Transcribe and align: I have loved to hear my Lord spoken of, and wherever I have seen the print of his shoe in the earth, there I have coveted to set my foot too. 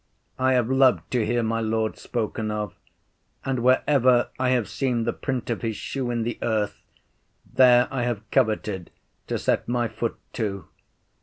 I 0.39 0.53
have 0.53 0.67
loved 0.67 1.11
to 1.11 1.23
hear 1.23 1.43
my 1.43 1.59
Lord 1.59 1.95
spoken 1.95 2.49
of, 2.49 2.73
and 3.45 3.59
wherever 3.59 4.29
I 4.39 4.49
have 4.49 4.67
seen 4.67 5.03
the 5.03 5.13
print 5.13 5.51
of 5.51 5.61
his 5.61 5.75
shoe 5.77 6.09
in 6.09 6.23
the 6.23 6.39
earth, 6.41 6.81
there 7.53 7.87
I 7.91 8.01
have 8.01 8.23
coveted 8.31 8.89
to 9.27 9.37
set 9.37 9.67
my 9.67 9.87
foot 9.87 10.15
too. 10.33 10.65